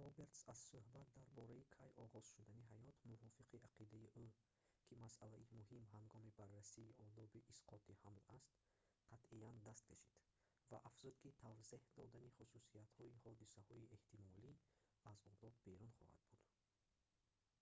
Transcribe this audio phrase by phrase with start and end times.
[0.00, 4.26] робертс аз сӯҳбат дар бораи кай оғоз шудани ҳаёт мувофиқи ақидаи ӯ
[4.86, 8.50] ки масъалаи муҳим ҳангоми баррасии одоби исқоти ҳамл аст
[9.10, 10.16] қатъиян даст кашид
[10.70, 14.50] ва афзуд ки тавзеҳ додани хусусиятҳои ҳодисаҳои эҳтимолӣ
[15.12, 16.44] аз одоб берун хоҳад буд